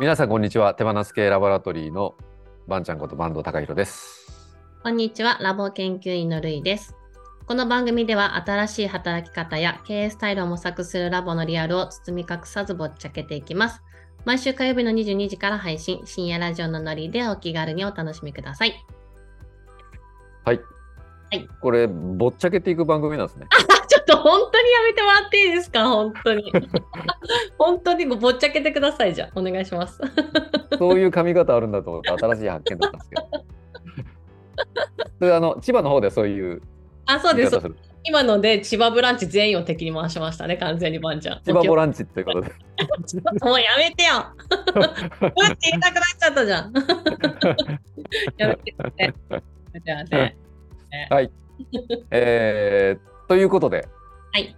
[0.00, 2.14] 皆さんこんにちは手放す系ラボラトリーの
[2.68, 4.28] ばんちゃんこと坂東隆弘です
[4.84, 6.94] こんにちは、ラボ研究員のるいです。
[7.46, 13.82] この番組では新しい働き方や経営スタイルを模索するラボのリアルを包み隠さずぼっちゃけていきます。
[14.24, 18.86] 毎週火曜日の22時から配信、深夜ラジオのノリでお気軽にお楽しみください。
[20.44, 20.60] はい、
[21.30, 23.48] はいこれぼっちゃけていく番組なんですね
[23.88, 25.86] ちょっと本当にやめてもらっていいですか？
[25.86, 26.50] 本当に。
[27.58, 29.30] 本当にぼっちゃけてくださいじゃあ。
[29.38, 30.00] お願いします。
[30.78, 33.28] そういう髪型あるんだと思って新しい発見だったんですけど
[35.18, 36.62] それあの千葉の方でそういう
[37.06, 37.58] あ、そうです
[38.04, 41.42] 今ので千葉ブランチ全員を敵に回しましたね、完全にバンちゃん。
[41.42, 42.52] 千葉ボランチということで
[43.42, 44.32] もうやめてよ。
[44.40, 46.72] うって言いたくなっちゃったじゃん。
[48.36, 49.14] やめてやめて。
[49.84, 50.36] じゃあね。
[51.10, 51.30] はい
[52.10, 53.88] えー、ということで
[54.38, 54.56] はい。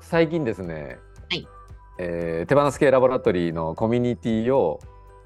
[0.00, 0.98] 最近ですね、
[1.30, 1.46] はい
[2.00, 4.80] えー手放す系ラボラトリーのコミュニティを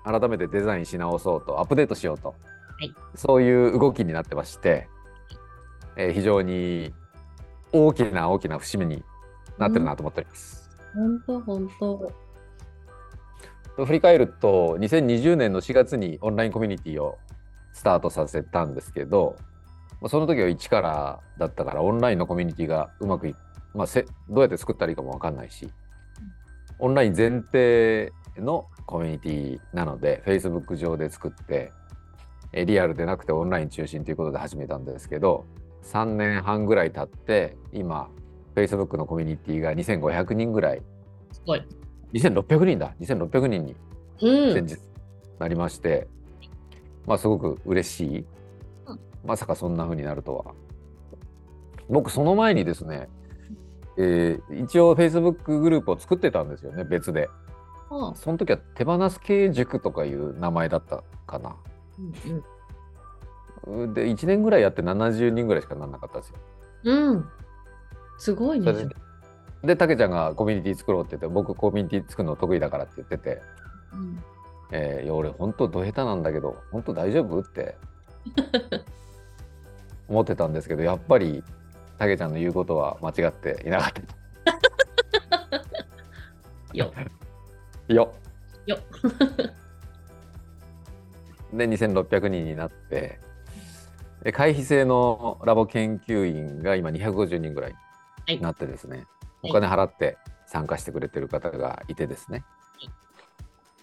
[0.04, 2.34] 改めてデザインし直そうとアップデートしようと、
[2.80, 4.88] いそういう動きになってまして、
[5.96, 6.92] えー非常に
[7.72, 9.02] 大きな大きな節目に
[9.56, 10.68] なってるなと思っております。
[10.94, 12.12] 本当本当。
[13.86, 17.16] 振り返ると2020年の4月にオンラインコミュニティを
[17.72, 19.51] スタートさせたんですけどまあ
[20.08, 23.34] その時は一からだったからオンラインのコミュニティがうまくい
[23.74, 25.68] まあ、せどうやって作ったらいいかも分かんないし
[26.78, 31.72] オンライン前提のコミュニティなので Facebook 上で作って
[32.52, 35.46] えリアルでなくてオンライン中心ということで始めたんですけど
[35.84, 38.10] 3年半ぐらい経って今
[38.54, 40.82] Facebook のコミュニティが2500人ぐらい
[41.32, 41.66] すごい。
[42.12, 43.76] 2600人だ2600人に
[44.20, 44.52] うん。
[44.52, 44.78] 先日
[45.38, 46.06] なりまして、
[47.06, 48.26] まあすごく嬉しいうん
[49.24, 50.54] まさかそんな風になるとは。
[51.88, 53.08] 僕その前にですね、
[53.98, 57.28] えー一応 Facebook グループを作ってたんですよね別で。
[57.90, 61.56] あその時は手放す系塾とかいう名前だったかな。
[61.98, 66.36] うんで1年ぐらいやって70人ぐらいしかならなかったんですよ。
[66.84, 67.10] うん。
[67.10, 67.28] うん。
[68.18, 68.72] すごいね。
[69.62, 73.40] でたけちゃんがコミュニティ作ろうって言って僕コミュニティ作るの得意だからって言ってて
[73.92, 74.22] うん。
[74.72, 77.38] えーいや俺本当ど下手なんだけど本当大丈夫？
[77.38, 77.76] って
[80.12, 81.42] 思ってたんですけどやっぱり
[81.98, 84.02] たけちゃんの言うことは間違っていなかった。
[86.72, 86.92] よ。
[87.88, 88.14] よ。
[88.66, 88.78] よ。
[91.52, 93.18] で2600人になって
[94.22, 97.78] で会費制のラボ研究員が今250人ぐらいは
[98.32, 98.36] い。
[98.36, 99.50] になってですね、はい。
[99.50, 102.44] お金払って参加してくれてる方がいてですね、
[102.78, 102.90] はい。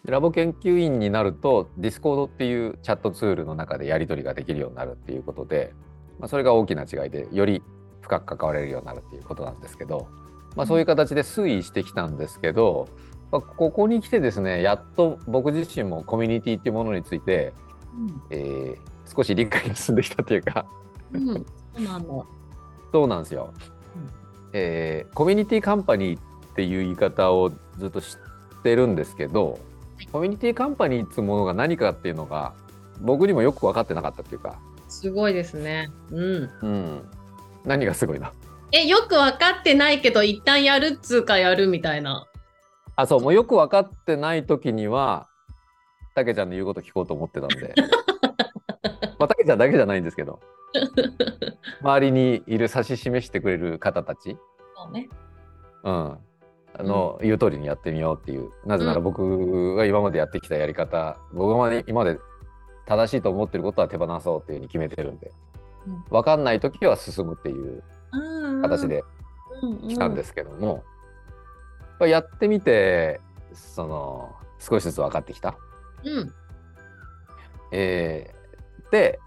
[0.06, 5.74] でラボ研究員になると Discord っていうチャットツールの中でやり取りができるようになるっていうことで、
[6.20, 7.64] まあ、それが大きな違いでより
[8.02, 10.08] 深く関われるようになるっていうことなんですけど、
[10.56, 12.88] まあ、そういう形で推移してきたんですけど、
[13.32, 17.54] まあ、ここに来てですねやっと僕自身もコミュニティっていうものについて、
[18.30, 18.78] えー
[19.12, 20.68] 少し理解が進んできたっていうか
[21.14, 21.30] うん。
[21.30, 21.46] うん。
[21.76, 22.28] そうなの。
[22.94, 23.52] そうなんですよ、
[23.96, 24.10] うん
[24.54, 26.22] えーコミュニティカンパニーっ
[26.56, 28.18] ていう言い方をずっと知
[28.60, 29.58] ってるんですけど
[30.12, 32.54] コミュニティカンパニーっていうものが何かっていうのが
[33.02, 34.60] 僕にもよく分かってなかったっていうか、
[34.90, 35.90] すごいですね。
[36.12, 36.50] うん。
[36.62, 37.10] うん、
[37.66, 38.34] 何がすごいな？
[38.72, 42.28] え、よく分かってないけど、一旦やるっつうかやるみたいな。
[42.96, 45.30] あそうもうよく分かってない時には
[46.16, 47.74] たけちゃんの言うこと聞こうと思ってたんで。
[49.18, 50.40] まあたけちゃんだけじゃないんですけど。
[51.82, 54.38] 周りにいる指し示してくれる方たち。
[54.76, 55.10] そうね。
[55.84, 56.18] うん、
[56.78, 58.50] あの、言う通りにやってみようっていう。
[58.66, 59.04] なぜならうん。
[59.04, 62.20] 僕が今までやってきたやり方、僕が今まで
[62.90, 65.32] 正しいと思ってることは手放そうっていうふうに決めてるんで、
[65.88, 68.62] うん分かんない時は進むっていううん。
[68.64, 69.04] 形で
[69.62, 70.84] うん来たんですけども、
[72.00, 73.22] まあやってみて
[73.54, 75.56] その少しずつ分かってきた。
[76.04, 76.34] うん。
[77.72, 78.40] えー
[78.92, 79.20] で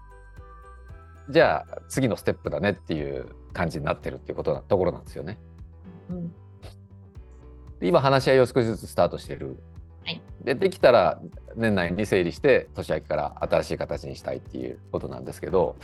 [1.29, 5.39] じゃあ次のステップだねっていう感じになってるっていうことなところなんですよね。
[6.09, 6.27] うん。
[7.79, 9.57] で今話し合いを少しずつスタートしている。
[10.43, 11.19] はいでできたら
[11.55, 15.75] 年内に整理して年明けから新しい形にしたいっていうことなんですけど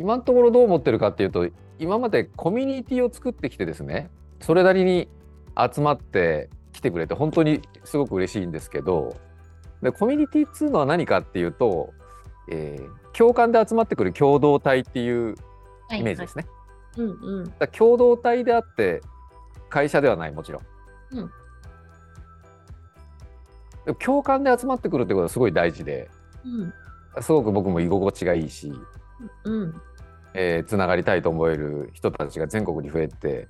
[0.00, 1.48] 今のところどう思ってるかっていうと
[1.78, 4.10] 今までコミュニティを作ってきてですね
[4.40, 5.08] それなりに
[5.56, 9.16] 集まってきてくれて本当にすごく嬉しいんですけど
[9.82, 11.92] でコミュニティっつうのは何かっていうと、
[12.50, 15.34] えー共感で集まってくる共同体っていう
[15.88, 16.46] はいイメージですね。
[16.96, 17.54] うんうん。
[17.58, 19.02] だ共同体であって
[19.68, 20.62] 会社ではないもちろん。
[21.18, 21.30] うん
[23.84, 26.08] でも共感で集まってくるってことはすごい大事で
[26.44, 26.48] う
[27.20, 27.22] ん。
[27.22, 28.72] すごく僕も居心地がいいし、
[29.44, 29.74] うん。
[30.34, 33.48] えーつながりたいと思える人たちが全国に増えて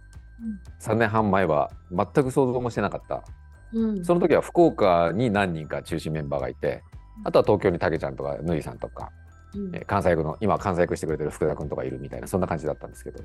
[0.81, 3.23] 3年半前は全く想像もしてなかった。
[3.73, 4.05] うん。
[4.05, 6.82] その時は福岡に何人か中心メンバーがいて
[7.25, 9.11] あとは東京にたけちゃんとかぬいさんとか、
[9.55, 9.76] うん。
[9.76, 13.23] えー関西役の今関西役してくれてる福田君とかいるみたいなそんな感じだったんですけど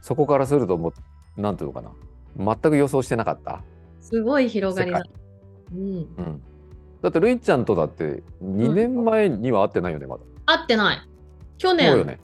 [0.00, 0.92] そこからするとも
[1.36, 1.92] うなんていうのかな。
[2.36, 3.62] 全く予想してなかった、
[4.00, 5.04] すごい広がりだ世。
[5.74, 5.96] うん。
[6.18, 6.42] うん、
[7.02, 10.22] だってるいちゃんとだって2年前には会ってないよねまだ。
[10.46, 11.08] 合ってない。
[11.58, 12.20] 去年、よね。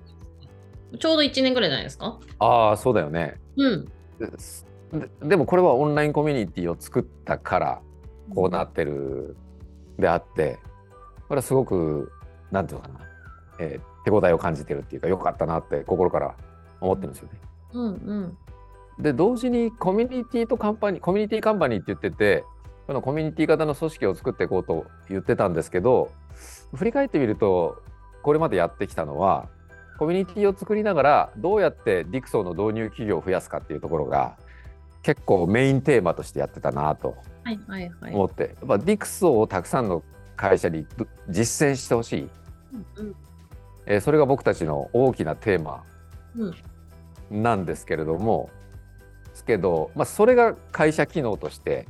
[0.98, 2.18] ちょうど1年ぐらいじゃないですか？
[2.38, 3.40] ああそうだよね。
[3.56, 3.88] うん。
[5.22, 7.80] でもこれはオンラインコミュニティを作ったから
[8.34, 9.36] こうなってる
[9.98, 10.58] であって
[11.28, 12.10] これはすごく
[12.50, 13.00] なんていうのかな、
[13.60, 16.34] えー手応えを感じてるっていうか良かったなって心から
[16.80, 17.38] 思ってるんですよね。
[17.74, 17.88] うんう
[18.98, 19.02] ん。
[19.02, 22.44] で同時にコミュニティとカンパニーコミュニティカンパニーって言ってて
[22.90, 26.10] このコミュニティ型の組織を作っていこうと言ってたんですけど
[26.74, 27.84] 振り返ってみると
[28.20, 29.48] これまでやってきたのは
[29.96, 34.36] コミュニティを作りながらどうやってディクソーの導入企業を増やすかっていうところが
[35.02, 38.14] 結構メインテーマとしてやってたなとはいはいはい。
[38.14, 40.02] 思って、やっぱディクソーをたくさんの
[40.36, 42.28] 会社にど実践してほしい、
[42.96, 43.14] うん。
[43.86, 45.84] えーそれが僕たちの大きなテーマ
[46.36, 46.46] う
[47.34, 47.42] ん。
[47.42, 48.50] なんですけれども、
[49.30, 51.86] ですけど、まあ、それが会社機能として、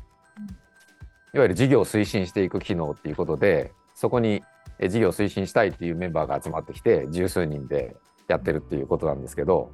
[1.34, 4.42] いわゆる事業を推進していく機能っていうことでそこに
[4.80, 7.96] えー事業を推進したいっていうメンバーが集まってきて十数人で
[8.28, 9.70] やってるっていうことなんですけど、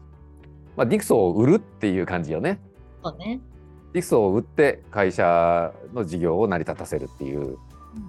[0.77, 2.61] まあ、ディクソーを売るっていう感じよね。
[3.03, 3.41] そうね。
[3.93, 7.57] ディクソーを売って会社の事業を成り立たせるっていう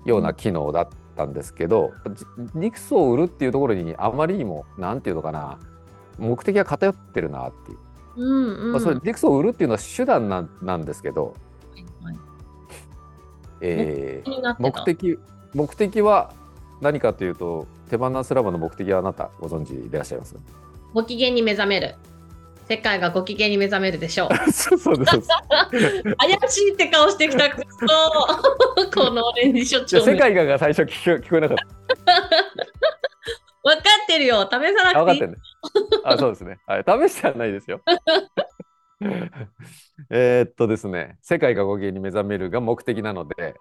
[0.05, 1.91] ような機能だったんですけど、
[2.55, 5.59] ディクソーを売るっていうところにあまりにも何て言うのかな
[6.17, 7.77] 目的が偏ってるなっていう、
[8.17, 8.71] うんうん。
[8.71, 11.33] まあ、それディクソーを売るっていうのは手段なんですけど、はい
[13.61, 15.19] えー目的
[15.53, 16.33] 目的は
[16.81, 20.35] 何かというと手放すラボの目的はあなたご存知でいらっしゃいます？
[20.93, 21.95] ご機嫌に目覚める。
[22.69, 24.29] 世界がご機嫌に目覚めるでしょう。
[24.51, 25.11] そうそうです
[25.71, 32.13] 怪しいって顔してきたくそ このオレンジ所長世界がが最初聞こ聞こえなかった
[33.63, 34.41] 分かってるよ。
[34.43, 34.93] 試さなくていい。
[34.93, 35.37] あ分かってんね。
[36.03, 36.59] あ、そうですね。
[36.67, 37.81] はい、試してはないですよ。
[40.09, 43.55] えーっとですね、世界が語源に目覚めるが目的なので、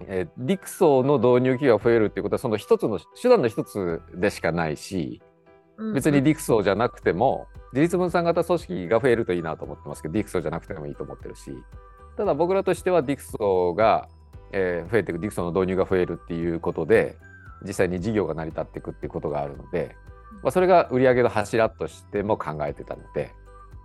[0.00, 5.20] えーディクソーの導入企業が増えるっていうことは、その一つの手段の一つでしかないし、
[5.76, 11.52] うん別にディクソーじゃなくても、自立分散型組織が増えるといいなと思ってますけど、ディクソーじゃなくてもいいと思ってるし、
[12.16, 14.08] ただ僕らとしてはディクソーが、
[14.52, 17.16] えー増えていく、ディクソーの導入が増えるっていうことで、
[17.64, 19.94] 実際に事業が成り立っていくっていうことがあるので、
[20.42, 23.34] まあ、それが売上の柱としても考えてたので、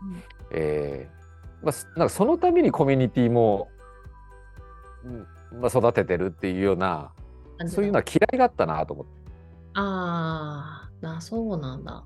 [0.03, 1.23] うんえー
[1.63, 3.69] まあす、なんかそのためにコミュニティも、
[5.03, 7.11] うんまあ、育ててるっていうような
[7.67, 9.11] そういうのは嫌いだったなと思って
[9.75, 12.03] あーあ、そうなんだ。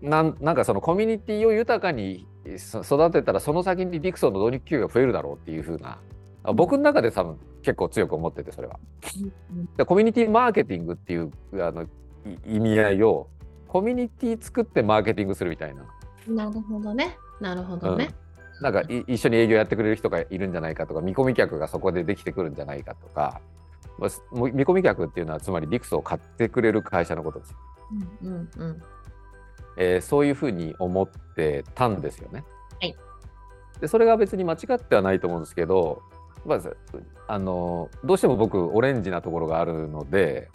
[0.00, 5.98] なんなんかそのコミュニティを豊かにそ育てたらその先にディクソンの導入企業が増えるだろうっていうふうな
[6.44, 8.78] あ僕の中で多分結構強く思っててそれは。
[9.76, 11.88] でコミュニティマーケティングっていうあのい
[12.46, 13.28] 意味合いを
[13.66, 15.84] コミュニティ作ってマーケティングするみたいな。
[16.28, 17.18] なるほどね。
[17.40, 18.10] なるほどね。
[18.60, 23.40] なんかい一緒に営業やってくれる人がいるんじゃないかとか見込み客がそこでできてくるんじゃないかとか、
[23.98, 27.56] まあすもう見込み客っていうのはつまりディクソを買ってくれる会社のことです、
[28.22, 28.82] うんうんうん。
[29.76, 32.44] えーそういうふうに思ってたんですよね。
[32.80, 32.96] はい
[33.80, 36.02] でそれが別に間違ってはないと思うんですけど、
[36.44, 36.60] まあ、
[37.28, 40.50] あのどうしても僕オレンジなところがあるので、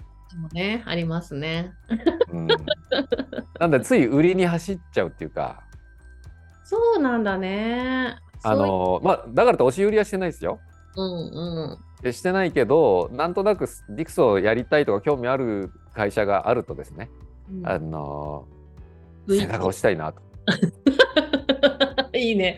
[0.51, 1.71] ね、ありますね。
[2.31, 2.47] うん、
[3.59, 5.63] なんでつい売りに走っちゃうっていうか
[6.73, 8.15] そうなんだね。
[8.41, 10.59] あの、まあ、だからと押し売りはしてないですよ。
[10.95, 11.77] そうんうん。
[12.01, 17.09] でしてないけどなんとなくディクソをやりたいとか興味ある会社があるとですね、
[17.49, 18.45] うんあの
[19.29, 20.21] 背中を押したいなと。
[22.17, 22.57] いいね、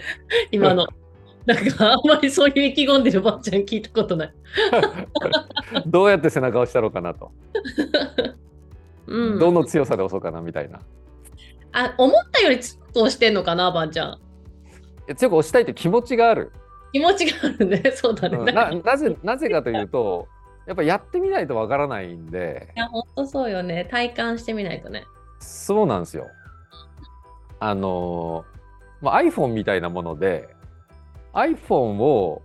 [0.52, 0.88] 今の。
[1.46, 4.34] なんかあんまりそういう意気込んでるばっちゃん聞いたことない。
[5.86, 7.32] どうやって背中を押したろうかなと、
[9.06, 10.80] うん、どの強さで押そうかなみたいな
[11.76, 14.20] あ思ったより強く押してんのかな、ばんちゃん。
[15.08, 16.52] え強く押したいという気持ちがある、
[16.94, 18.38] 気持ちがあるね、 そうだね。
[18.38, 20.28] うんななぜなぜかというと
[20.66, 23.86] やっぱやってみないとわからないんでいや、ほんとそうよね。
[23.92, 25.04] 体感してみないとね。
[25.40, 26.28] そうなんですよ。
[27.60, 28.46] あの
[29.02, 30.50] まあ、iPhone みたいなもので
[31.34, 32.42] iPhone を、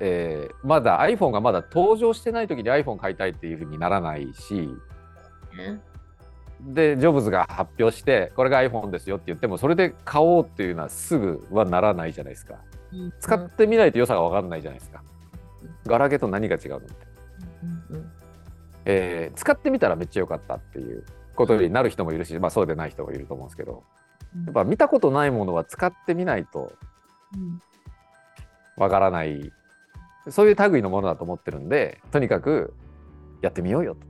[0.00, 4.68] えーまだ iPhone がまだ登場してない時に iPhone 買いたいっていうふうにならないし
[5.56, 5.80] ね
[6.64, 12.54] でジョブズが発表してこれが iPhone ですよって言ってもそれで買おうっていうのはすぐはならないじゃないですか。
[12.92, 13.12] うん。
[13.20, 15.02] 使ってみないと良さが分かんないじゃないですか。
[15.86, 16.94] ガラケーと何が違うのって、
[17.90, 18.12] うんうん。
[18.84, 21.04] えー使ってみたらめっちゃ良かったっていう
[21.34, 23.82] ことになる人もいるし、まあ、そうでない人もいると思うんですけど。
[24.36, 24.44] うん。
[24.44, 26.72] やっぱ見たことないものは使ってみないと
[27.34, 27.60] うん。
[28.76, 29.52] わからない。
[30.28, 32.74] そういう類のものだと思ってるんでとにかく
[33.40, 34.06] やってみようよと。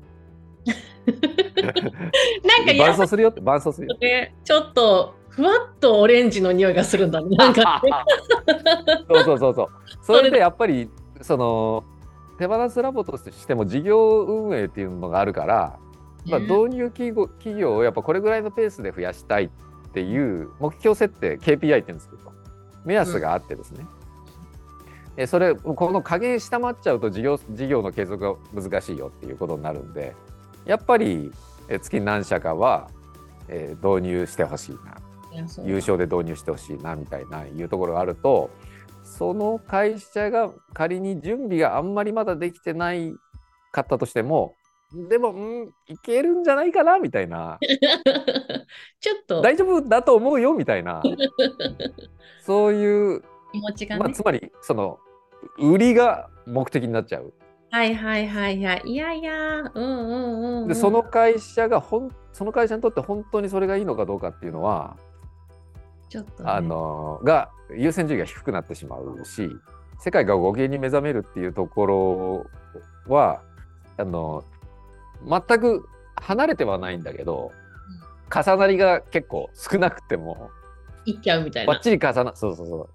[1.66, 3.96] なんか伴や奏するよって伴奏するよ。
[4.00, 7.36] ね、ちょっとふわっとオレンジの匂いがするんだね。
[7.36, 7.90] なんかね
[9.08, 9.68] そうそうそうそう。
[10.02, 10.90] それでやっぱり
[11.20, 11.84] その
[12.38, 15.78] 手放すラボとしても事業運営っていうのがあるから、
[16.26, 19.48] まあ、ね導入企業企業をやっぱこれぐらいのペースで増やしたいっ
[19.92, 22.32] ていう目標設定 KPI って言うんですけど
[22.84, 23.86] 目安があってですね、
[25.16, 30.16] えそれこの加減下回っちゃうと事業事業の継続が難しいよっていうことになるんで
[30.64, 31.30] やっぱり
[31.68, 32.90] え月何社かは、
[33.48, 34.96] えー導入してほしいな。
[35.64, 38.50] 優勝で導入してほしいなみたいないうところがあると
[39.02, 43.14] その会社が仮に準備があんまりまだできてない
[43.72, 44.54] かったとしても
[45.08, 47.58] でも、うん、いけるんじゃないかなみたいな。
[49.00, 49.40] ちょっと。
[49.40, 51.02] 大丈夫だと思うよみたいな。
[52.44, 54.00] そういう、気持ちがね。
[54.04, 54.98] まあ、つまりその
[55.58, 57.32] 売りが目的になっちゃう。
[57.72, 58.82] はいはいはいはい。
[58.84, 60.68] いやいや、うんうんうん、うん。
[60.68, 64.98] でその会社がほんその会社にとって本当にそれがいいのかどうかっていうのは
[66.10, 69.50] ちょっと、ね、あのが優先順位が低くなってしまうし
[69.98, 72.46] 世界が語源に目覚めるっていうところ
[73.08, 73.40] は
[73.96, 74.44] あの
[75.26, 77.52] 全く離れてはないんだけど
[78.30, 80.50] 重なりが結構少なくても
[81.06, 81.72] いっちゃうみたいな。
[81.72, 82.88] ばっちり重なそうそうそ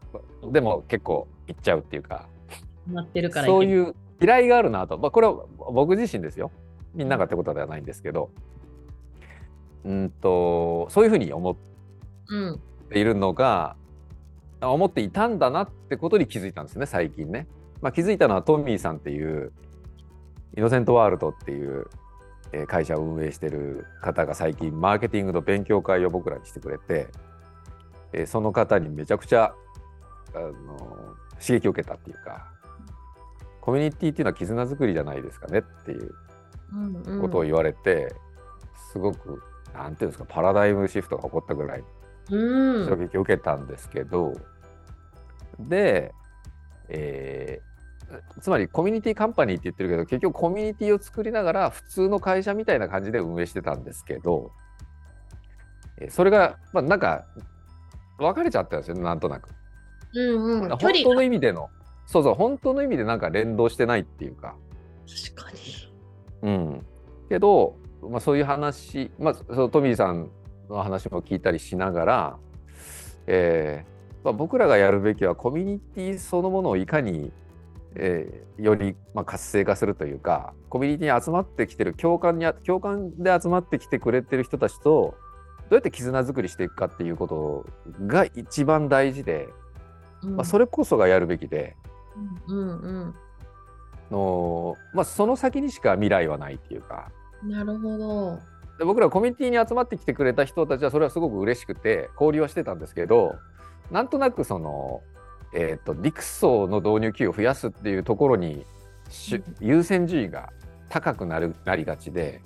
[0.49, 2.27] うでも結構いっちゃうっていうか
[2.87, 3.65] なってるからそうう。
[3.65, 6.51] いう嫌いがあるなと、まあ、これは僕自身ですよ
[6.93, 8.29] みんながってことではないんですけど
[9.85, 11.67] うんとそういうふうに思って。
[12.91, 13.75] いるのが
[14.59, 17.47] あ思っていたんだなってことに気づいたんですね最近ね。
[17.81, 19.51] まあ、気づいたのはトミーさんっていう
[20.57, 21.87] イノセントワールドっていう
[22.67, 29.53] 会社を運営してる方が最近マーケティングの勉強会を僕らにしてくれて、その方にめちゃくちゃ
[30.33, 30.53] あの
[31.39, 32.51] 刺激を受けたっていうか
[33.67, 36.15] コミュニティっていうのは絆作りじゃないですかねっていう
[36.73, 38.15] うんうん、ことを言われて、
[38.93, 39.41] すごく
[39.73, 41.83] なんていうんですかパラダイムシフトが起こったぐらい
[42.31, 42.87] うん。
[42.87, 44.33] 衝撃を受けたんですけど、
[45.59, 46.13] で、
[46.87, 47.67] えー
[48.39, 54.53] つまりコミュニティカンパニーって言ってるけど結局コミュニティを作りながら普通の会社みたいな感じで運営してたんですけど、
[55.97, 57.25] えーそれが、まあ、なんか
[58.17, 59.49] 分かれちゃったんですよねなんとなく。
[60.13, 60.69] うんうん。
[60.77, 61.69] 距本当の意味での
[62.07, 64.55] そうそう本当の意味でなんか連動してないっていうか。
[65.35, 65.59] 確かに。
[66.41, 66.85] うん、
[67.29, 70.29] けど、まあ、そういう話、まあ、そのトミーさん
[70.69, 72.37] の話も聞いたりしながら、
[73.27, 77.31] えーまあ、僕らがやるべきはコミュニティそのものをいかに、
[77.95, 85.15] えーより、まあ、活性化するというかコミュニティに集まってきてる共感に共感で集まってきてくれてる人たちと
[85.69, 87.65] どうやって絆作りしていくかっていうこと
[88.07, 89.47] が一番大事で、
[90.23, 91.75] まあ、それ、れこそがやるべきで。
[92.47, 92.79] うん。
[92.79, 93.15] うん
[94.09, 97.11] のまあ、その先にしか未来はないっていうか。
[97.43, 97.51] うん。
[97.51, 98.39] なるほど。
[98.77, 103.35] で僕らコミュニティに集まってきてくれた人たちはそれはすごく嬉しくて交流はしてたんですけど
[103.91, 105.01] なんとなくその、
[105.53, 108.65] えー、と陸層の導入企業を増やすっていうところに
[109.09, 110.51] し優先順位が
[110.89, 112.41] 高くなるなりがちで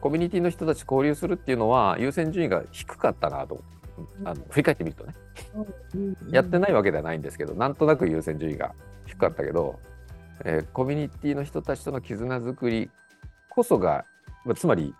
[0.00, 3.62] コミュニティの人たち交流するっていうのは優先順位が低かったなと
[4.24, 5.14] あの振り返ってみるとね。
[5.94, 6.30] うんうん。
[6.30, 8.74] やってないわけではないんですけどなんとなく優先順位が
[9.12, 9.78] 低かったけど、
[10.44, 12.90] えーコミュニティの人たちとの絆作り
[13.48, 14.04] こそが
[14.44, 14.94] まあつまり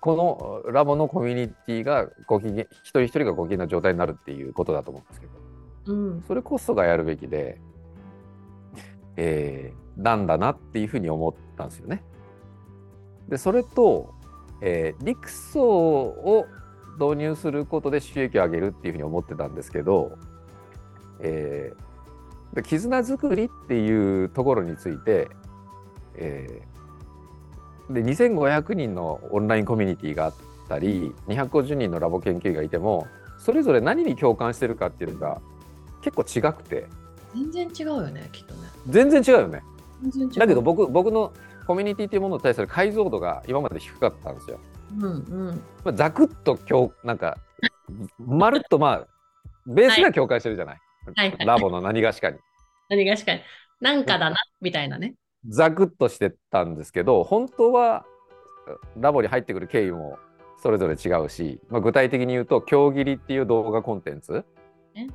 [0.00, 5.32] このラボのコミュニティがご機嫌一人一人がご機嫌な状態になるっていうことだと思うんですけど
[5.86, 7.60] うんそれこそがやるべきで、
[9.16, 12.04] えーなんだなっていうふうに思ったんですよね。
[13.28, 14.14] でそれと、
[14.62, 16.46] えー、陸層を
[17.00, 20.16] 導入することで収益を上げるっていうふうに思ってたんですけど、
[21.20, 21.87] えー
[22.54, 25.28] で絆作りっていうところについて、
[26.16, 26.68] えー
[27.90, 30.34] で2500人のオンラインコミュニティがあっ
[30.68, 33.06] たり250人のラボ研究員がいても
[33.38, 35.40] それぞれ何に共感してるかっていうのが
[36.02, 36.86] 結構違くて
[37.34, 38.68] 全然違うよね、きっとね。
[38.88, 39.62] 全然違うよね。
[40.02, 40.38] 全然違う。
[40.38, 41.32] だけど、僕僕の
[41.66, 44.58] コミュニティというものに対する解像度が今まで低かったんですよ。
[44.98, 45.08] うんう
[45.52, 45.62] ん。
[45.84, 47.38] まあ、ざくっと共なんか
[48.18, 49.06] まるっとまあ
[49.66, 50.78] ベースが共感してるじゃない、
[51.16, 52.38] はいはいラボの何がしかに。
[52.88, 53.40] 何がしかに。
[53.80, 55.14] なんかだな、みたいなね。
[55.48, 58.04] ざくっとしてたんですけど本当は
[58.96, 60.18] ラボに入ってくる経緯も
[60.60, 64.44] それぞれ違うし、まあ、具体的に言うと「今日切り」っていう動画コンテンツ
[64.96, 65.06] え？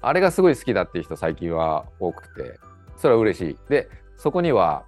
[0.00, 2.58] あれがすごい好きだっていう人最近は多くて
[2.96, 3.58] それは嬉しい。
[3.68, 4.84] でそこには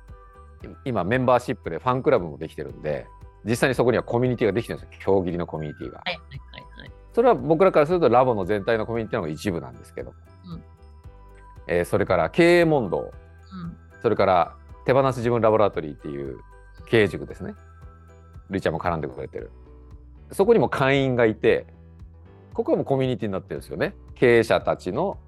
[0.65, 3.07] い今メンバーシップでファンクラブもできてるんで
[3.45, 5.99] 実際にそこにはコミュニティができてるんですよ今日切りのコミュニティが。
[5.99, 6.19] はい。
[7.15, 10.15] それは僕らからするとラボの全体のコミュニティの一部なんですけど、
[10.47, 10.63] うん。
[11.69, 13.13] えーそれから経営問答。
[14.03, 16.39] それから手放す自分ラボラトリーっていう
[16.87, 17.55] 経営塾ですね。
[18.51, 19.51] ルイちゃんも絡んでくれてる。
[20.33, 21.67] そこにも会員がいて
[22.53, 23.95] ここはもうコミュニティになってるんですよね。
[24.15, 25.19] 経営者たちの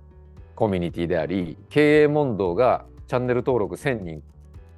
[0.56, 4.22] コミュニティであり経営問答がチャンネル登録1000人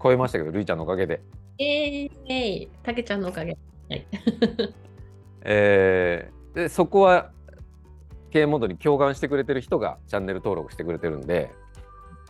[0.02, 1.22] 超えましたけどルイちゃんのおかげで、
[1.58, 3.56] えー、えー、たけちゃんのおかげ。
[3.88, 4.06] はい。
[5.42, 7.30] えーでそこは
[8.30, 11.50] 経営モードに共感してくれてる人がチャンネル登録してくれてるんで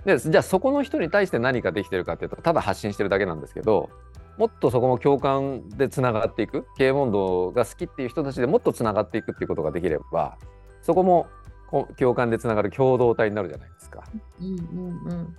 [0.05, 3.91] でじゃあそこの人に対して何かできてるかっていうとただ発信してるだけなんですけど
[4.37, 10.39] もっとそこも共感でつながっていく経営モードが好きっていう人たちでもっとつながっていくっていうことができれば
[10.83, 11.27] そこも
[11.69, 14.05] こ共感でつながる共同体になるじゃないですか。
[14.41, 15.37] うんうんうん。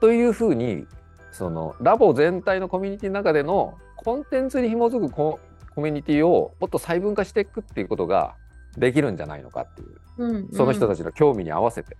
[0.00, 0.86] というふうに
[1.32, 5.40] そのラボ全体のコミュニティの中でのコンテンツに紐づくコ
[5.74, 8.34] コミュニティをもっと細分化していくっていうことが
[8.76, 11.96] できるんじゃないのかっていううんうん、その人たちの興味に合わせて。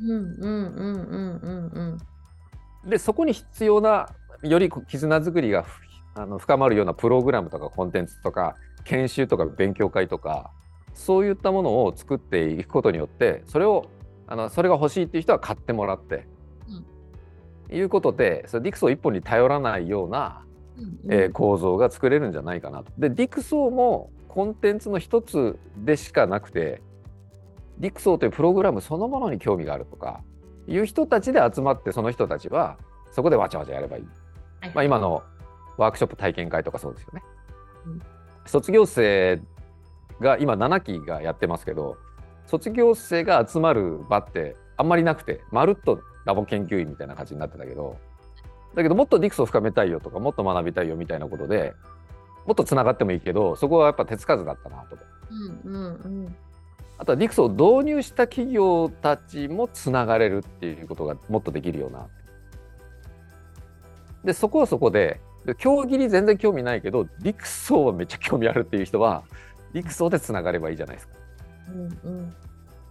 [0.00, 1.98] うんうんうんうんうん
[2.84, 2.90] うん。
[2.90, 4.10] でそこに必要な
[4.42, 5.80] より絆作りがふ
[6.14, 10.50] あの深まるようなプログラムとかコンテンツとか研修とか勉強会とか
[10.92, 13.86] そういったものを作っていくことによってそれを
[14.26, 16.26] あのそれが欲しいっていう人は買ってもらって、
[17.70, 20.41] いうことでそれディクソー一本に頼らないような、うん
[21.08, 22.92] えー構造が作れるんじゃないかなと。
[22.98, 26.82] でディクソーもコンテンツの一つでしかなくて
[27.78, 30.22] ディクソーというプログラムそのものに興味があるとか
[30.66, 32.78] いう人たちで集まってその人たちは
[33.10, 34.04] そこでわちゃわちゃやればいい。
[34.60, 35.22] はいまあ、今の
[35.76, 37.22] ワークショップ体験会とかそうですよね。
[37.86, 38.02] うん
[38.46, 39.40] 卒業生
[40.20, 41.96] が今7期がやってますけど
[42.46, 47.98] 卒業生が集まる場ってあんまりなくてまるっとラボ研究員みたいな感じになってたけど
[48.74, 51.74] だけどもっとディクスを深めたいよとかもっと学びたいよみたいなことで
[52.46, 55.02] もっとつながってもいいけどそこはやっぱ手つかずだったなとか
[55.64, 56.36] うんうんうん
[56.98, 62.06] あとはディクスを導入した企業たちもつながれるっていうことがもっとできるような。
[64.22, 69.24] でそこはそこでで競技に全然興味ないけどディクソーはめっちゃ興味あるっていう人は
[69.72, 71.14] ディクソーでつながればいいじゃないですか。
[71.70, 72.34] うんうん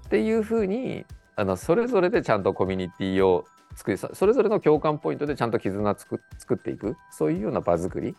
[0.08, 1.06] っていうふうに
[1.38, 6.96] あのそれぞれでちゃんとコミュニティを作りそそれぞれの共感ポイントでちゃんと絆つく作っていく。
[7.12, 8.16] そういうような場作り。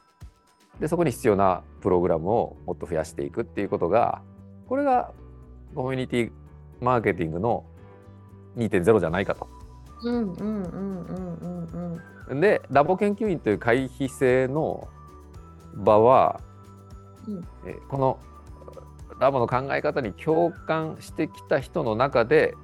[0.81, 4.23] でそこに必要なプログラムをもっと増やしていくっていうことが
[4.67, 5.12] これが
[5.75, 6.33] コミュニティ
[6.81, 7.65] マーケティングの
[8.57, 9.49] 2.0じゃないかと。
[10.05, 12.41] うんうんうんうんうんうん。
[12.41, 14.88] でラボ研究員という回避性の
[15.75, 16.41] 場は、
[17.29, 17.47] うん。
[17.67, 18.19] えこの
[19.19, 22.55] ラボの考え方に共感してきた人の中で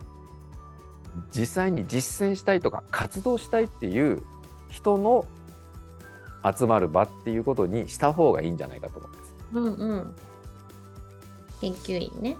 [1.34, 4.22] 実際に実践したいとか活動したいっていう
[4.68, 5.26] 人の
[6.56, 9.34] 集まる場っていうことにした方がいいんじゃないかと思うんです。
[9.52, 10.16] うんうん。
[11.60, 12.36] 研究員ね。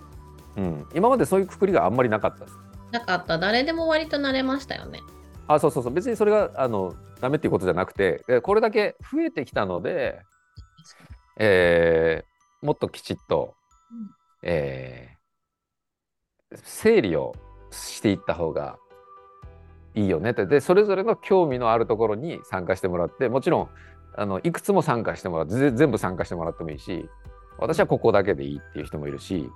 [0.57, 2.57] うん、今までそういうくくりがあんまりなかったです。
[2.91, 3.38] なかった。
[3.38, 5.01] 誰でも割と慣れましたよね。
[5.47, 5.93] あそうそうそう。
[5.93, 10.21] 別にそれがあのダメっていうことじゃなくてえこれだけ増えてきたので、
[11.38, 12.29] えー
[12.61, 13.55] もっときちっと、
[13.91, 14.11] うん。
[14.43, 15.19] えー
[16.64, 17.35] 整理を
[17.70, 18.78] していった方が
[19.94, 20.46] いいよねって。
[20.46, 23.68] でそれぞれの興味のあるところに参加してもらってもちろん
[24.16, 27.09] あのいくつも参加してもらってぜ全部参加してもらってもいいし
[27.59, 29.50] 私はここだけでいいっていう人もいるし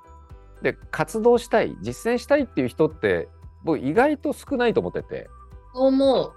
[0.63, 3.29] で活動したい実践したいっていう人って
[3.65, 5.29] 僕意外と少ないと思ってて。
[5.75, 6.33] 思う。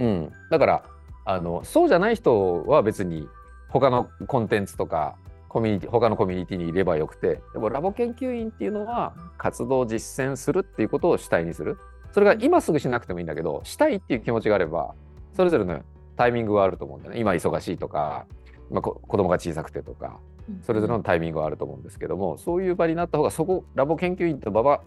[0.00, 0.82] うん、だから
[1.24, 3.28] あのそうじゃない人は別に
[3.68, 5.16] 他のコンテンツとか
[5.48, 11.78] コミュニティ他のコミュニティにいればよくてでもラボ研究員っていうのは活動を実践するっていうことを主体にする。
[12.12, 14.94] それが今すぐしなくてもいいんだけどしたいっていう気持ちがあれば
[15.34, 15.82] それぞれの
[16.16, 17.20] タイミングはあると思うんだよね。
[17.20, 18.26] 今忙しいとか
[18.70, 20.18] 今こ子供が小さくてとか
[20.62, 24.82] それぞれのタイミングはあると思うんですけどもそういう場になった方がそこラボ研究員と場は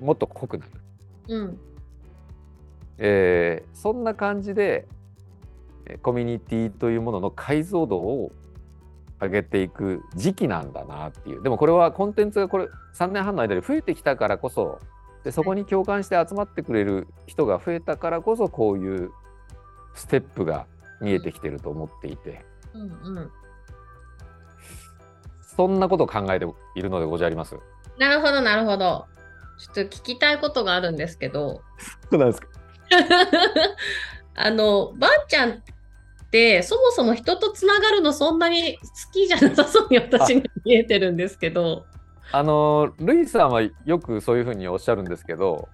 [0.00, 0.72] もっと濃くなる。
[1.28, 1.58] うん。
[2.98, 4.86] えーそんな感じで
[5.86, 8.30] えーコミュニティというものの解像度を
[9.20, 11.42] 上げていく時期なんだなっていう。
[11.42, 14.80] でもこれはコンテンツがこれ3年半の間で増えてきたからこそ
[15.24, 19.10] でそこに共感して集まってくれる人が増えたからこそこういう
[19.94, 20.66] ステップが
[21.00, 22.44] 見えてきてると思っていて。
[22.74, 23.30] うんうん。
[25.56, 27.56] そんなことを考えているのでございます。
[27.98, 29.06] なるほどなるほど。
[29.58, 31.62] ちょっと聞きたいことがあるんですけど。
[32.10, 32.48] そうなんですか。
[34.36, 35.62] あのばんちゃん
[36.28, 38.80] ってそもそも人とつながるのそんなに好
[39.12, 41.84] きじゃなさそうに私には見えてるんですけど。
[42.30, 45.68] あのルイさんはよくそういうふうにおっしゃるんですけど。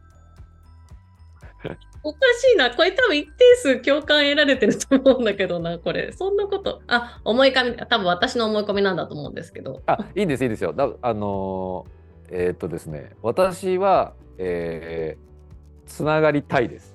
[2.05, 2.71] おかしいな。
[2.71, 6.13] これ多分一定数共感得られてると思うんだけどなこれ。
[6.13, 6.83] そんなこと。
[6.87, 9.83] あ思い込み多分私の思い込みなんだと思うんですけど。
[9.87, 10.73] あいいんですいいですよ。
[10.73, 13.11] だあのーえーっとですね。
[13.23, 15.25] 私は、えー
[15.87, 16.95] つながりたいです。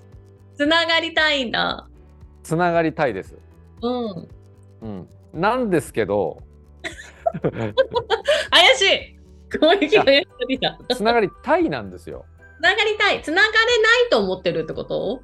[0.56, 1.88] つながりたいんだ。
[2.44, 3.36] つながりたいです。
[3.82, 4.30] うん。
[4.82, 6.42] うん、なんですけど
[8.50, 9.20] 怪しい
[9.60, 10.80] 攻撃のやりだ。
[10.96, 12.26] つながりたいなんですよ。
[12.60, 13.22] つながりたい。
[13.22, 15.22] つながれないと思ってるってこと？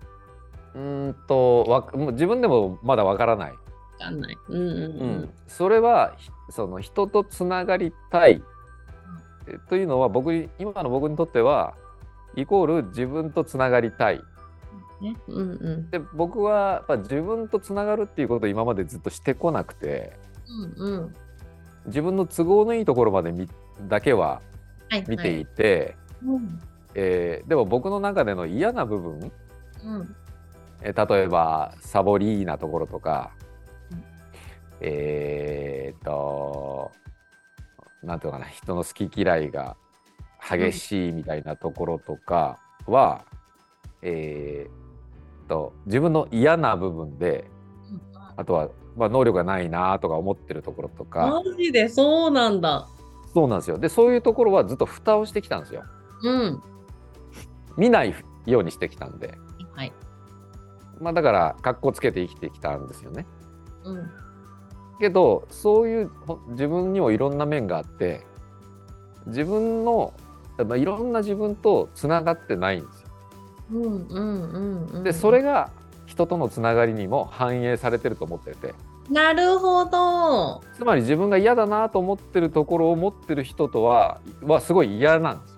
[0.74, 3.52] うーんとわ自分でもまだわからない。
[3.52, 3.58] わ
[4.00, 4.38] かんない。
[4.50, 4.82] うんうんううん
[5.24, 8.44] ん、それはひその人とつながりたい
[9.48, 11.76] えというのは僕に今の僕にとっては
[12.36, 14.22] イコール自分とつながりたい。
[15.02, 15.16] ね。
[15.28, 15.90] うんうん。
[15.90, 20.14] で僕はやっぱ自分とつながるっていうことを今までずっとしてこなくて
[20.78, 21.16] うんうん。
[21.88, 23.48] 自分の都合のいいところまで見
[23.88, 24.42] だけは
[24.90, 26.60] はい見ていて、うん。
[26.94, 29.32] えーでも僕の中での嫌な部分、
[29.84, 30.16] うん。
[30.82, 33.32] えー例えばサボリーなところとか、
[33.92, 34.04] うん。
[34.82, 36.92] えーっと
[38.04, 39.76] なんていうのかな人の好き嫌いが
[40.48, 43.26] 激しいみたいなところとかは、
[44.04, 44.85] えーっ
[45.48, 47.50] と自分の嫌な部分で
[48.38, 52.88] あとは、まあ、能力がないなとか思ってるところとかマジでそうなんだ。
[53.34, 55.84] そうなんですよでそういうところはずっと蓋をしてきたんですよ
[56.24, 56.64] うん。
[57.78, 59.38] 見ないようにしてきたんで、
[59.74, 59.94] はい。
[61.00, 63.26] まあ、だから格好つけて生きてきたんですよね。
[63.84, 64.10] うん。
[65.00, 68.26] けどそういうほ自分にもいろんな面があって
[69.28, 70.14] 自分の、
[70.58, 73.05] まあ、いろんな自分とつながってないんですよ。
[73.72, 75.04] うんうんうんうん。
[75.04, 75.72] でそれが
[76.06, 78.74] 人とのつながりにも反映されてると思ってて
[79.10, 80.62] なるほど。
[80.76, 85.58] つまり自分が嫌だなと思ってるところを持ってる人とははすごい嫌なんですよ。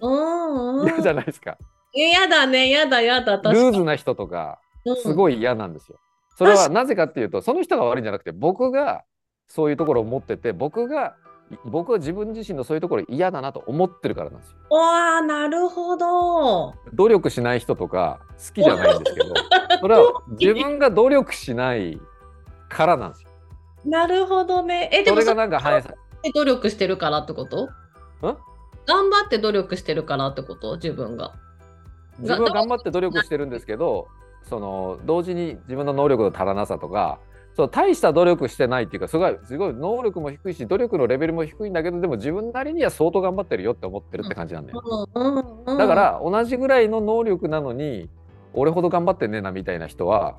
[0.00, 0.86] うんうん。
[0.86, 1.56] 嫌じゃないですか。
[1.94, 3.36] やだね、やだやだ。
[3.36, 4.60] ルーズな人とか
[5.02, 5.98] すごい嫌なんですよ。
[6.36, 9.02] それはなぜかっていうとその人が悪いんじゃなくて僕が
[9.48, 11.16] そういうところを持ってて僕が
[11.64, 14.56] 僕は自分自身のそういうところ嫌だなと思ってるからなんですよ。
[14.70, 14.74] い。
[14.74, 16.74] わあ、なるほど。
[16.92, 19.34] 努力しない人とか好きじゃないんですけど
[19.80, 22.00] それは自分が努力しない
[22.68, 23.30] からなんですよ。
[23.84, 24.90] なるほどね。
[24.92, 25.94] え、でそれがもそれなんか反映さ
[26.34, 27.68] 努力してるからってこと？
[28.20, 30.74] 頑張って努力してるからってこと？
[30.76, 31.32] 自分が。
[32.18, 34.08] 自分は頑張って努力してるんですけど
[34.42, 37.20] その同時に自分の能力の足らなさとか
[37.58, 45.08] そう大した努力してないっていうかすごいすごい能力も低いし努力のレベルも低いんだけどでも自分なりには相当頑張ってるよって思ってるって感じなんだよ。
[45.12, 48.08] うんうんうん、だから同じぐらいの能力なのに
[48.52, 50.36] 俺ほど頑張ってねえなみたいな人は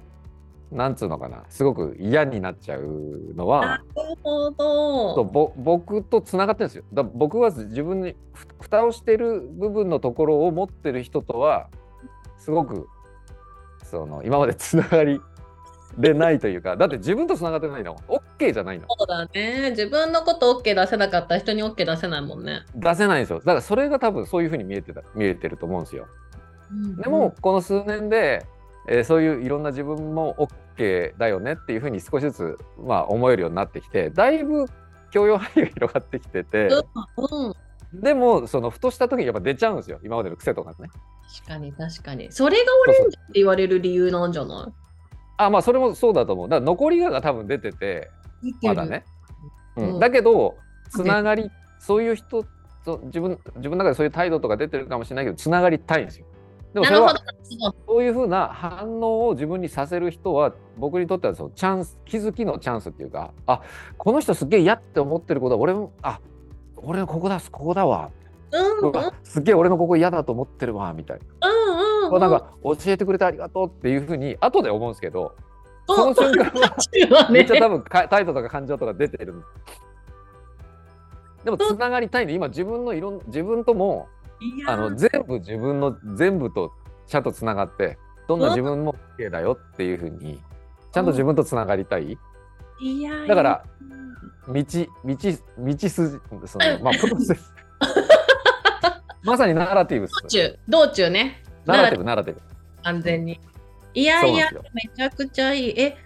[0.71, 3.84] なんつうのかなすごく嫌になっちゃうのはなる
[4.23, 4.53] ほ
[5.13, 6.86] そう僕とつながってるんですよ。
[6.93, 11.67] だ僕は自分にふ蓋をしてる部分のところを持ってる人とは
[12.38, 12.88] すごく
[13.84, 15.19] その今までつながり
[15.97, 19.71] でないというかだって自分とつながってないの OK じゃないのそうだね。
[19.71, 22.62] 自分のこと OK 出せなかったら人に OK 出せないもんね。
[22.75, 26.08] 出せないんですよだからそれが多分そういうふうに見えてた見えてると思うんですよ。
[27.02, 28.45] でも、この数年で、
[28.88, 30.36] えーそういういろんな自分も
[30.78, 34.65] OK だよねっていうふうに少しずつ、まあ、思えるようになってきてだいぶ
[35.12, 37.49] 許容範囲が広がってきてて、うん、う
[37.97, 40.89] ん、でもそのふとした時にやっぱ出ちゃうんですよ今までの癖とかね。
[41.43, 42.32] 確かに確かに。
[42.32, 44.73] それがオレンジって言われる理由なんじゃない？
[45.39, 46.49] あまあそれもそうだと思う。
[46.49, 48.12] だから残りがが多分出てて
[48.62, 49.06] まだね。
[49.78, 49.93] うん。
[49.93, 49.99] うん。
[49.99, 50.58] だけど
[50.89, 51.49] つながり
[51.80, 52.45] そういう人
[52.84, 56.25] と自分自分の中でそういう態度とか出てるかもしれないけどつながりたいんですよ。
[56.73, 57.15] でもそれは。
[57.88, 63.62] そういうふうな反応を自分にさせる人は僕にとってはそのチャンス気づきのチャンスっていうかあ
[63.97, 66.19] この人すっげえ嫌って思ってることは俺もあ
[66.75, 68.12] 俺のここだここだわ、
[68.52, 69.12] うんうん。
[69.23, 72.22] すっげえ俺のここ嫌だと思ってるわみたいな、うんうんうん。
[72.22, 75.36] なんか教えてくれてありがとうっていうふうに後で思うんですけど
[75.88, 76.45] そその瞬間
[77.15, 79.34] はめっちゃ多分か態度とか感情とか出てる。
[79.34, 79.43] ん
[81.43, 84.08] でもつながりたいんで今自分のいろん自分とも
[84.67, 86.74] あの全部自分の全部と
[87.08, 90.39] ちゃんとつながってどんな自分も OK だよっていうふうに
[90.91, 92.17] ちゃんと自分とつながりたい？
[92.82, 93.65] いやだから
[94.48, 94.63] 道道
[95.06, 95.38] 道筋
[96.45, 97.54] そのまあプロセス。
[99.24, 101.43] まさにナラティブっす道中、道中ね。
[101.65, 102.41] ナラティブナラティブ。
[102.84, 103.39] 完全に。
[103.93, 105.80] いやいやめちゃくちゃいい。
[105.80, 105.98] え、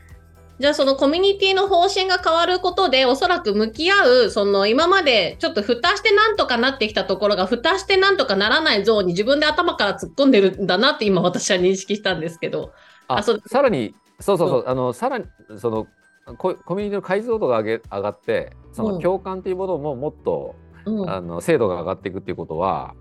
[0.59, 12.71] じゃあそのコミュニティの方針が変わることで、おそらく向き合う、その今までちょっと蓋してなんとかなってきたところが、蓋してなんとかならないゾーンに自分で頭から突っ込んでるんだなって今私は認識したんですけど。
[13.07, 14.63] ああそうさらにそうそうそう。
[14.67, 15.25] あのさらに
[15.57, 15.87] その
[16.37, 18.95] ココミュニティの解像度が上げ上がってそうん。
[18.95, 22.95] の共感っていうものももっと、うん、あの精度が上がっていくっていうことは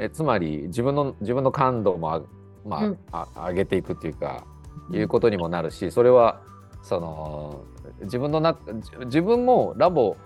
[0.00, 2.22] えつまり自分の自分の感度もあ、
[2.64, 4.44] まあうんあ上げていくっていうか
[4.90, 6.40] いうことにもなるしそれは
[6.82, 7.64] その
[8.02, 10.16] 自分のなじ自分もラボ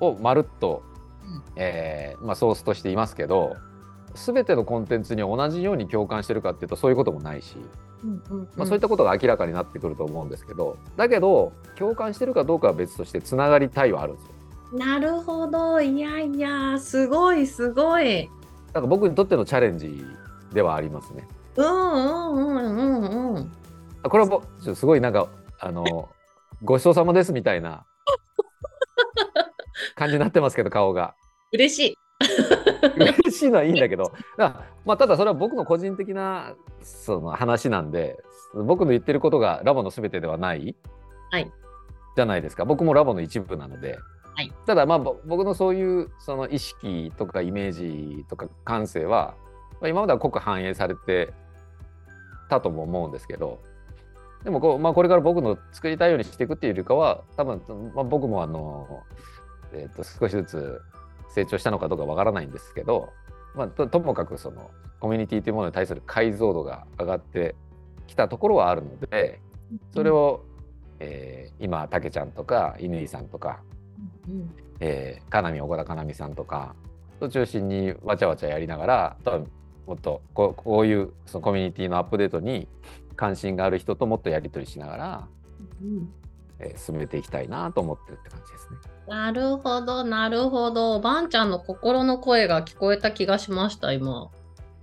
[0.00, 0.82] をまるっと、
[1.24, 3.56] うんえーまあ、ソースとしていますけど
[4.14, 7.56] 全てのコンテンツに同じように共感してるかっていうとそういうこともないし、
[8.04, 14.30] うんうんうんまあ、そういったことが明らかになってくると思うんですけどだけど共感してるかどうかは別としてつながりたいはあるんですよ。
[14.72, 15.80] なるほど。
[15.80, 18.30] いやいや、すごいすごい。
[18.72, 20.04] だから僕にとってのチャレンジ
[20.52, 21.26] ではありますね。
[21.56, 23.52] うんうんうんうんうん。
[24.02, 24.42] これはぼ
[24.74, 25.28] すごいなんか
[25.58, 25.84] あの
[26.62, 27.84] ごちそうさまですみたいな
[29.96, 31.14] 感じになってますけど顔が。
[31.52, 31.96] 嬉しい。
[32.96, 34.12] 嬉しいのはいいんだけど、
[34.84, 38.18] まあ、ただそれは僕の個人的なその話なんで
[38.54, 40.76] 僕の言ってることがラボの全てではない、
[41.30, 41.50] はい、
[42.16, 43.98] じゃないですか僕もラボの一部なので、
[44.34, 49.34] はい、ただまあぼ僕のそういうその意識とかイメージとか感性は、
[49.80, 51.32] まあ、今までは濃く反映されて
[52.48, 53.60] たとも思うんですけど
[54.44, 57.60] でもこう、まあ、これから僕の作りたいようにしていくっていうよりかは多分、
[57.94, 59.02] まあ、僕もあの、
[59.72, 60.80] えー、と少しずつ
[61.34, 63.10] 成長したのかどうかわからないんですけど、
[63.54, 67.54] まあ、とともかくそのコミュニティというものに対する解像度が上がって
[68.06, 69.40] きたところはあるので
[69.92, 70.44] それを、
[70.98, 73.60] えー今たけちゃんとか乾さんとか、
[74.30, 76.74] うんえー、かなみ岡田かなみさんとか
[77.20, 79.16] を中心にわちゃわちゃやりながら
[79.86, 82.66] もっとこうこういうそのコミュニティのアップデートに
[83.16, 85.28] 関心がある人ともっとやり取りしながら、
[85.82, 86.08] うん
[86.58, 88.76] えー進めていきたいなと思ってるって感じですね。
[89.08, 91.00] なるほど、なるほど。
[91.00, 94.30] ばんちゃんの心の声が聞こえた気がしました、今。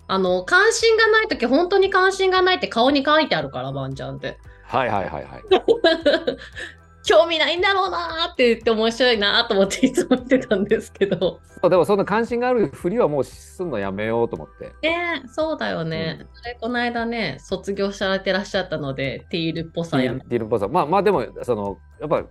[0.07, 4.37] あの、関心がないとき、本当に関心がないって顔に書いてあるから、ばんちゃんって。
[4.63, 5.43] はいはいはいはい。
[7.07, 11.39] 興味ないんだろうなーって言って面白いなーと思っていつも見てたんですけど。
[11.61, 14.73] そうでもそんな関心があるふりはもうすんのやめようと思って。
[14.87, 16.17] ねそうだよね。
[16.19, 20.19] うんそれこの間ね、卒業されてらっしゃったので、ティールっぽさやめ。
[20.27, 22.25] ディルポさんまあまあでもそのやっぱ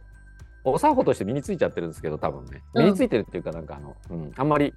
[0.62, 4.74] お作法として身についちゃってるんですけど多分ねうん身についてるっていうかなんかあの、うん、あんまり、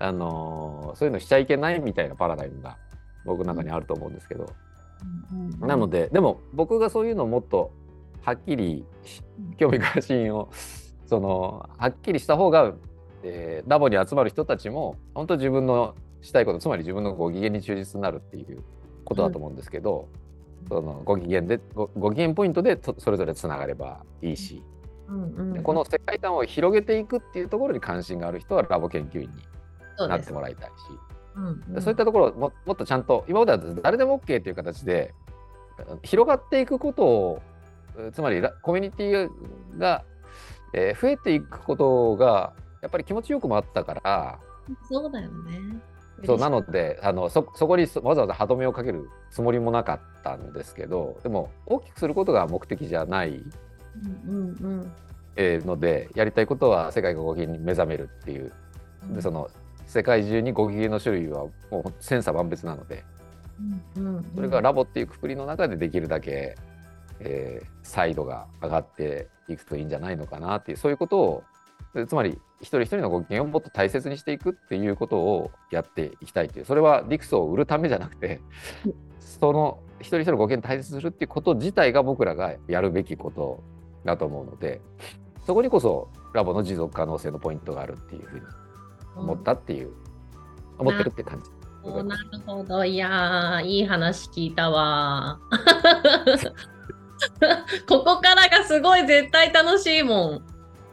[0.00, 2.76] あのーそういうのしちゃいけないみたいなパラダイムが
[3.24, 4.46] 僕の中にあると思うんですけど、
[5.60, 7.72] なのででも僕がそういうのをもっと
[8.22, 9.22] はっきりし
[9.56, 10.50] 興味関心を
[11.06, 12.72] そのはっきりした方が、
[13.22, 18.62] えーラボに集まる人たちも本当自分のしたいことつまり自分のご機嫌に忠実になるっていう
[19.04, 20.08] ことだと思うんですけど、
[20.68, 24.62] そのご機嫌でごご機嫌ポイントでとそれぞれつながればいいし、
[25.08, 30.72] うんうんでこの世界観を広げていくっていうところに関心がある人はラボ研究員になってもらいたいし。
[31.36, 35.12] うんうんそういったところをももっとちゃんと今までは誰でも OK という形で
[36.02, 37.55] 広がっていくことをえー
[38.12, 40.04] つまりラコミュニティが、
[40.72, 44.38] えー増えていくことがやっぱり気持ちよくもあったから
[44.88, 45.78] そうだよね。
[46.24, 53.44] そうなのであのそそこにそわざわざ歯止めをかけるつもりもなかったんですけどでも大きくすることが目的じゃない、
[54.26, 54.92] うんうんうん
[55.36, 58.50] えーのでやりたいことは世界がご機嫌に目覚めるっていう
[59.10, 59.50] でその
[59.86, 63.04] 世界中にご機嫌の種類はもう千差万別なので。
[63.96, 66.56] うんうんうんそれがラボっていうくくりの中でできるだけ、
[67.20, 71.44] えー、サイドが上がっていくといいんじゃないのかなっていうそういうことを
[71.94, 78.40] でつまり一人一人のご機嫌をもっと大切にしていくっていうことをやっていきたいというそれはディクスを売るためじゃなくて
[79.18, 83.62] その一人一人のご機嫌を大切にするっていうこと自体が僕らがやるべきこと
[84.04, 84.80] だと思うので
[85.46, 88.46] そこにこそラボの持続可能性のポイントがあるっていうふうに
[89.16, 89.92] 思ったっていう、
[90.78, 91.50] 思ってるって感じ。
[91.82, 92.84] おなるほど。
[92.84, 95.38] いやー、いい話聞いたわ。
[97.88, 100.42] ここからがすごい絶対楽しいもん。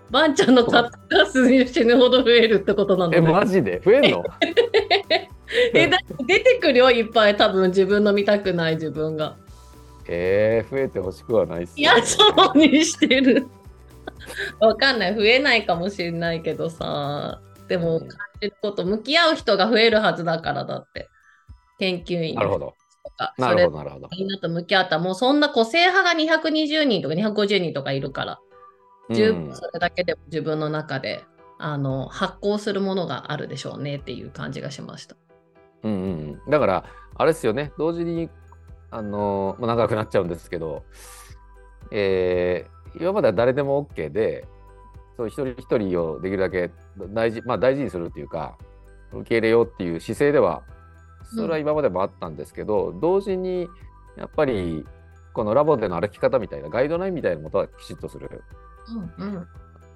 [0.09, 3.21] ばんちゃんのカットが死ぬほど増えるってことなのえで。
[3.21, 3.81] マジで？
[3.83, 4.23] 増えんの？
[5.73, 7.37] えだ出てくるよ、いっぱい。
[7.37, 9.35] 多分自分の見たくない自分が。
[10.07, 13.47] えー、増えてほしくはないっすいや、そうにしてる。
[14.59, 15.15] わかんない。
[15.15, 17.39] 増えないかもしれないけどさ。
[17.67, 18.09] でも、感
[18.41, 21.09] じること、向き合う人が増えるはずだから、だって。
[21.79, 22.73] 研究員なるほど。
[23.03, 23.33] とか。
[23.37, 24.09] なるほど、なるほど。
[24.11, 28.39] みんなと向き合ったらもうそんな個性派が220人とか250人とかいるから、
[29.11, 31.23] 十うん分それだけでも自分の中で
[31.59, 35.15] あの発行するものがあるでしょうねっていう感じがしました。
[35.83, 36.85] うんうんうん、だから、
[37.15, 38.29] あれですよね、同時に、
[38.89, 40.83] あのもう長くなっちゃうんですけど、
[41.91, 44.45] えー今までは誰でも OK で、
[45.17, 46.71] そう一人一人をできるだけ
[47.09, 48.57] 大事,、まあ、大事にするっていうか、
[49.11, 50.63] 受け入れようっていう姿勢では、
[51.23, 53.67] それは今までもあったんですけど、同時に
[54.17, 54.85] やっぱり、
[55.33, 58.43] このラボでの歩き方みたいなガイドラインみたいなことはきちっとする、
[59.17, 59.47] うんうん。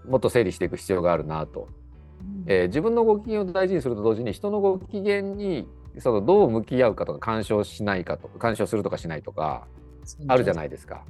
[0.09, 1.69] もっと整理していく必要があるなと。
[2.47, 5.67] えー自分のご機嫌を大事にすると同時に人のご機嫌に
[5.99, 9.67] そのどう向き合うかとか干渉しないかとか干渉するとかしないとか
[10.27, 11.03] あるじゃないですか。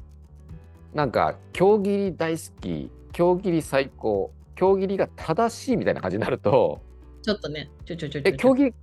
[0.94, 6.82] なんか競技り大好き競技り最高競技りが正しいみたいな感じになると
[7.22, 8.74] ちょっとね、ちょちょちょちょえ競技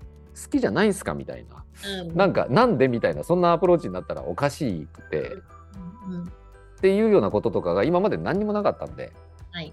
[0.42, 1.14] 好きじゃないんすか？
[1.14, 1.64] みたいな。
[2.00, 2.16] うん。
[2.16, 2.88] なんかなんで？
[2.88, 5.32] みたいなそんなアプローチになったらおかしくて。
[6.08, 6.32] うんうん
[6.76, 9.10] っていうようなこととかが今まで何にもなかったんで。
[9.52, 9.72] はい。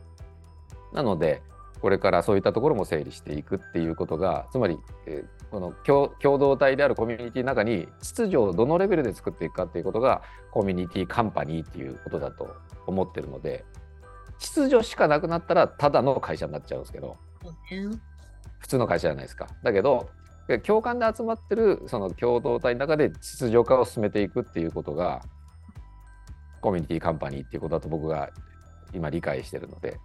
[0.93, 1.41] なので
[1.81, 10.21] これからそういったところも整理していくっていうことがつまり、えーこの共共同体であるコミュニティの中に秩序をどのレベルで作っていくかっていうことが
[10.51, 12.55] コミュニティカンパニーっていうことだと
[12.87, 13.65] 思ってるので
[14.39, 17.17] 秩序しかなくなったらただの会社になっちゃうんですけど。
[18.59, 19.47] 普通の会社じゃないですか。
[19.61, 20.07] だけど
[20.59, 25.23] 共感で集まってるその共同体の中で秩序化を進めていくっていうことが
[26.61, 28.29] コミュニティカンパニーっていうことだと僕が
[28.93, 29.99] 今理解してるので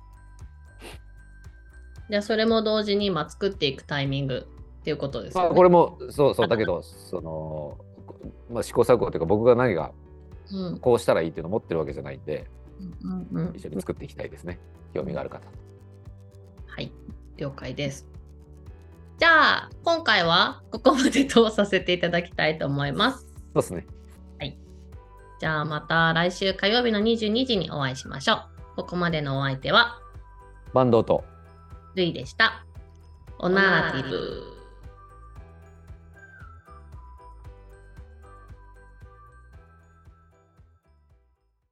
[2.08, 4.46] じゃあそれも同時に今作っていくタイミング
[4.80, 5.56] っていうことですよまあ、ね。
[5.56, 7.78] これもそうそうだけどその、
[8.50, 9.92] まあ、試行錯誤というか僕が何が
[10.52, 12.46] うんこうしたらいいっていうのを持ってるわけじゃないんで
[13.02, 14.60] うんうんうん一緒に作っていきたいですね
[14.94, 15.46] 興味がある方。
[16.66, 16.92] はい、
[17.36, 18.06] 了解です。
[19.18, 23.26] じゃあ今回はここまで通させていただきたいと思います。
[23.54, 23.86] そうですね。
[25.38, 28.76] じゃあまた来週火曜日の22時にお会いしましょう。
[28.76, 29.98] ここまでのお相手は
[30.72, 31.24] バンドと
[31.94, 32.64] ルイでした。
[33.38, 34.55] オナーティブ。